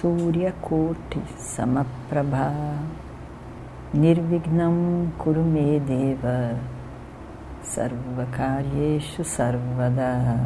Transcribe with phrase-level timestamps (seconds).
[0.00, 2.54] Suryakoti Samaprabha.
[3.92, 6.56] Nirvignam Kurumedeva
[7.62, 10.40] Sarvakaryeshu Sarvada.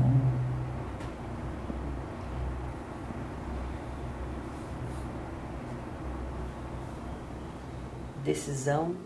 [8.25, 8.97] Decisão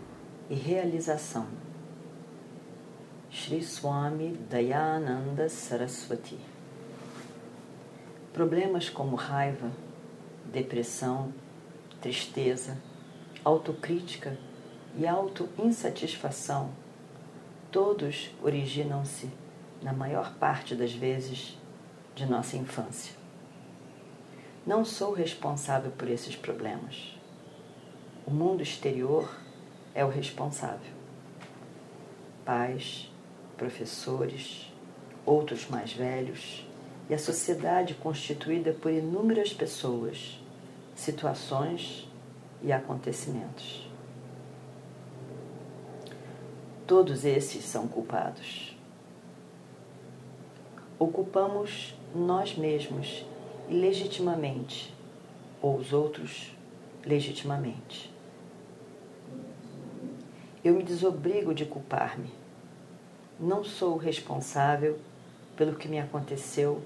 [0.49, 1.45] e realização.
[3.29, 6.39] Sri Swami Dayananda Saraswati.
[8.33, 9.69] Problemas como raiva,
[10.49, 11.33] depressão,
[12.01, 12.77] tristeza,
[13.43, 14.37] autocrítica
[14.97, 16.71] e autoinsatisfação,
[17.71, 19.29] todos originam-se,
[19.81, 21.57] na maior parte das vezes,
[22.15, 23.15] de nossa infância.
[24.65, 27.17] Não sou responsável por esses problemas.
[28.25, 29.33] O mundo exterior
[29.95, 30.91] é o responsável.
[32.43, 33.09] Pais,
[33.55, 34.71] professores,
[35.25, 36.68] outros mais velhos
[37.09, 40.39] e a sociedade constituída por inúmeras pessoas,
[40.95, 42.07] situações
[42.61, 43.89] e acontecimentos.
[46.85, 48.77] Todos esses são culpados.
[50.99, 53.25] Ocupamos nós mesmos
[53.69, 54.93] legitimamente,
[55.61, 56.53] ou os outros
[57.05, 58.13] legitimamente.
[60.63, 62.29] Eu me desobrigo de culpar-me.
[63.39, 64.99] Não sou responsável
[65.55, 66.81] pelo que me aconteceu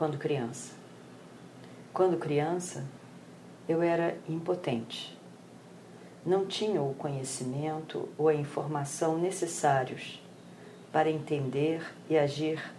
[0.00, 0.72] quando criança.
[1.92, 2.86] Quando criança,
[3.68, 5.14] eu era impotente.
[6.24, 10.18] Não tinha o conhecimento ou a informação necessários
[10.90, 12.72] para entender e agir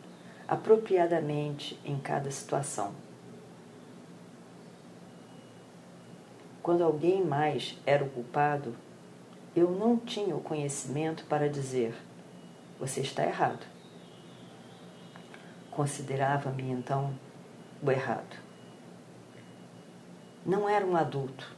[0.47, 2.91] apropriadamente em cada situação.
[6.63, 8.75] Quando alguém mais era o culpado,
[9.55, 11.93] eu não tinha o conhecimento para dizer:
[12.79, 13.70] você está errado.
[15.71, 17.13] Considerava-me então
[17.81, 18.37] o errado.
[20.45, 21.55] Não era um adulto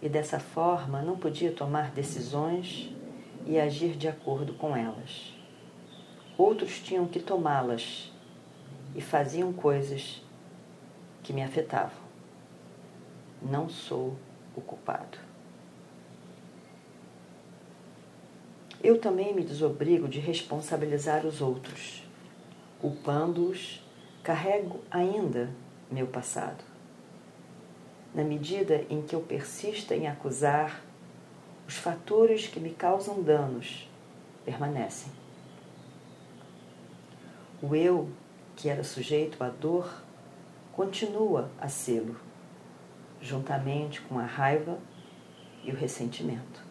[0.00, 2.90] e dessa forma não podia tomar decisões
[3.46, 5.34] e agir de acordo com elas.
[6.38, 8.10] Outros tinham que tomá-las
[8.94, 10.22] e faziam coisas
[11.22, 12.04] que me afetavam.
[13.42, 14.16] Não sou
[14.56, 15.18] o culpado.
[18.82, 22.03] Eu também me desobrigo de responsabilizar os outros
[22.84, 23.82] culpando-os,
[24.22, 25.48] carrego ainda
[25.90, 26.62] meu passado.
[28.14, 30.82] Na medida em que eu persista em acusar,
[31.66, 33.88] os fatores que me causam danos
[34.44, 35.10] permanecem.
[37.62, 38.10] O eu,
[38.54, 39.90] que era sujeito à dor,
[40.74, 42.20] continua a sê-lo,
[43.18, 44.78] juntamente com a raiva
[45.62, 46.62] e o ressentimento.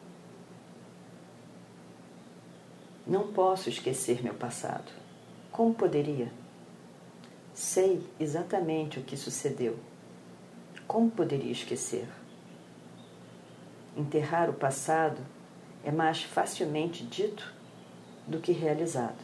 [3.08, 5.03] Não posso esquecer meu passado.
[5.54, 6.32] Como poderia?
[7.54, 9.78] Sei exatamente o que sucedeu.
[10.88, 12.08] Como poderia esquecer?
[13.96, 15.22] Enterrar o passado
[15.84, 17.54] é mais facilmente dito
[18.26, 19.24] do que realizado.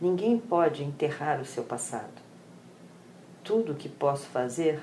[0.00, 2.22] Ninguém pode enterrar o seu passado.
[3.44, 4.82] Tudo o que posso fazer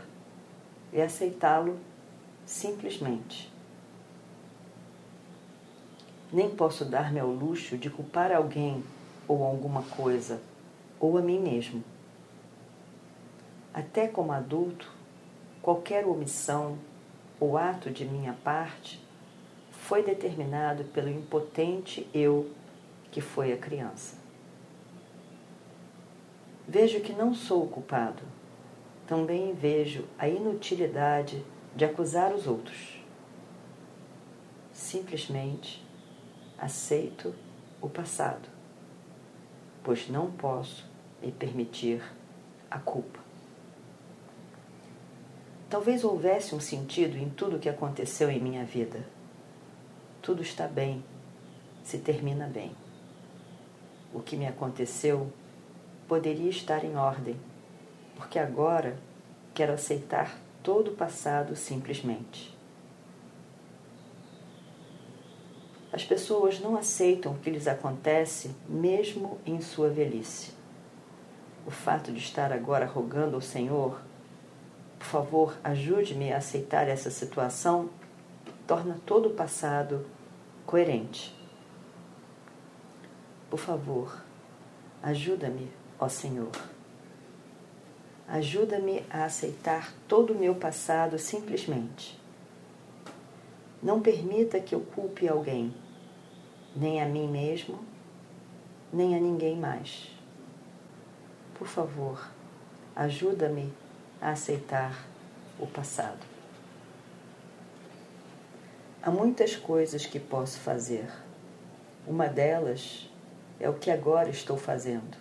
[0.93, 1.79] é aceitá-lo
[2.45, 3.51] simplesmente.
[6.31, 8.83] Nem posso dar-me ao luxo de culpar alguém
[9.27, 10.41] ou alguma coisa,
[10.99, 11.83] ou a mim mesmo.
[13.73, 14.91] Até como adulto,
[15.61, 16.77] qualquer omissão
[17.39, 19.03] ou ato de minha parte
[19.71, 22.51] foi determinado pelo impotente eu
[23.11, 24.15] que foi a criança.
[26.67, 28.23] Vejo que não sou o culpado.
[29.05, 31.43] Também vejo a inutilidade
[31.75, 33.03] de acusar os outros.
[34.71, 35.85] Simplesmente
[36.57, 37.35] aceito
[37.81, 38.52] o passado
[39.83, 40.89] pois não posso
[41.21, 42.01] me permitir
[42.71, 43.19] a culpa.
[45.69, 49.05] Talvez houvesse um sentido em tudo o que aconteceu em minha vida.
[50.21, 51.03] Tudo está bem,
[51.83, 52.71] se termina bem.
[54.13, 55.31] O que me aconteceu
[56.07, 57.35] poderia estar em ordem,
[58.15, 58.97] porque agora
[59.53, 62.55] quero aceitar todo o passado simplesmente.
[65.93, 70.51] As pessoas não aceitam o que lhes acontece, mesmo em sua velhice.
[71.67, 74.01] O fato de estar agora rogando ao Senhor
[74.97, 77.89] Por favor, ajude-me a aceitar essa situação,
[78.65, 80.03] torna todo o passado
[80.65, 81.35] coerente.
[83.49, 84.19] Por favor,
[85.03, 85.69] ajuda-me,
[85.99, 86.51] ó Senhor.
[88.27, 92.19] Ajuda-me a aceitar todo o meu passado simplesmente.
[93.83, 95.73] Não permita que eu culpe alguém,
[96.75, 97.79] nem a mim mesmo,
[98.91, 100.09] nem a ninguém mais.
[101.55, 102.29] Por favor,
[102.95, 103.71] ajuda-me
[104.21, 105.05] a aceitar
[105.59, 106.25] o passado.
[109.01, 111.09] Há muitas coisas que posso fazer.
[112.07, 113.09] Uma delas
[113.59, 115.17] é o que agora estou fazendo.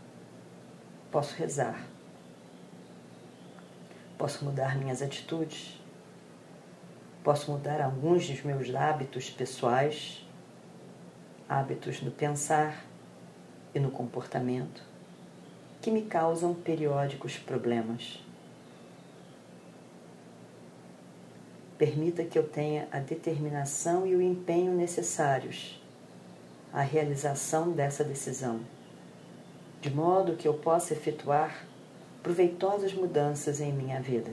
[1.11, 1.85] Posso rezar.
[4.17, 5.81] Posso mudar minhas atitudes.
[7.25, 10.27] Posso mudar alguns dos meus hábitos pessoais,
[11.53, 12.83] hábitos no pensar
[13.75, 14.83] e no comportamento,
[15.83, 18.25] que me causam periódicos problemas.
[21.77, 25.79] Permita que eu tenha a determinação e o empenho necessários
[26.73, 28.61] à realização dessa decisão,
[29.81, 31.67] de modo que eu possa efetuar
[32.23, 34.31] proveitosas mudanças em minha vida.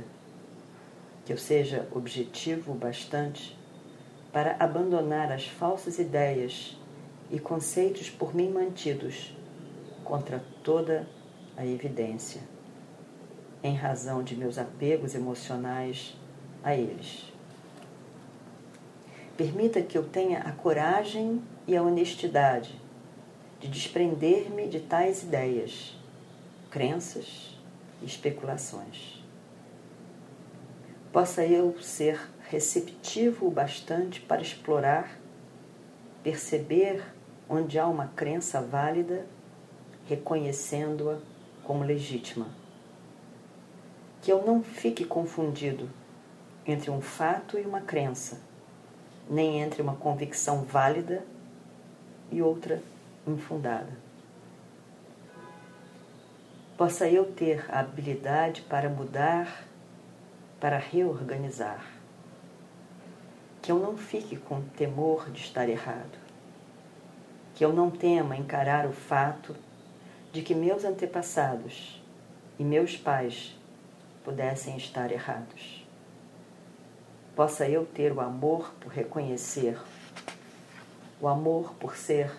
[1.25, 3.57] Que eu seja objetivo bastante
[4.31, 6.78] para abandonar as falsas ideias
[7.31, 9.35] e conceitos por mim mantidos
[10.03, 11.07] contra toda
[11.55, 12.41] a evidência,
[13.63, 16.17] em razão de meus apegos emocionais
[16.63, 17.31] a eles.
[19.37, 22.79] Permita que eu tenha a coragem e a honestidade
[23.59, 25.95] de desprender-me de tais ideias,
[26.71, 27.57] crenças
[28.01, 29.23] e especulações.
[31.11, 35.19] Possa eu ser receptivo o bastante para explorar,
[36.23, 37.03] perceber
[37.50, 39.25] onde há uma crença válida,
[40.07, 41.18] reconhecendo-a
[41.63, 42.48] como legítima.
[44.22, 45.90] Que eu não fique confundido
[46.66, 48.50] entre um fato e uma crença
[49.30, 51.24] nem entre uma convicção válida
[52.31, 52.81] e outra
[53.28, 53.92] infundada.
[56.75, 59.63] Possa eu ter a habilidade para mudar,
[60.60, 61.86] para reorganizar.
[63.62, 66.18] Que eu não fique com temor de estar errado.
[67.59, 69.53] Que eu não tema encarar o fato
[70.31, 72.01] de que meus antepassados
[72.57, 73.53] e meus pais
[74.23, 75.85] pudessem estar errados
[77.35, 79.77] possa eu ter o amor por reconhecer,
[81.19, 82.31] o amor por ser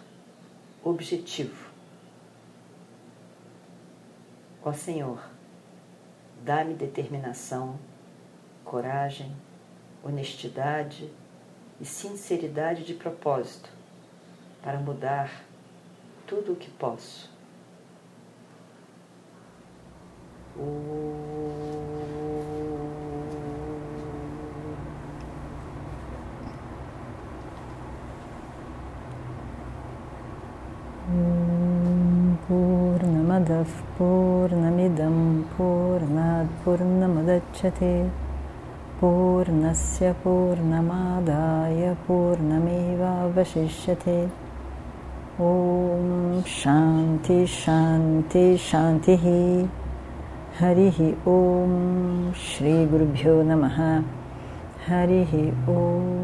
[0.82, 1.68] objetivo.
[4.64, 5.22] Ó Senhor,
[6.42, 7.78] dá-me determinação,
[8.64, 9.36] coragem,
[10.02, 11.12] honestidade
[11.78, 13.79] e sinceridade de propósito
[14.61, 15.29] para mudar
[16.27, 17.29] tudo o que posso.
[20.57, 21.15] O...
[32.47, 35.15] पूर्णमदः पूर्णमिदं
[35.51, 37.91] पूर्णात् पूर्णमुदच्छते
[38.99, 42.95] पूर्णस्य पूर्णमादाय पूर्णमेवावशिष्यते
[45.42, 49.70] ओम शांति शांति शांति ही।
[50.58, 54.02] हरि ही ओम श्री गुरुभ्यो नमः।
[54.86, 56.19] हरि ही ओम।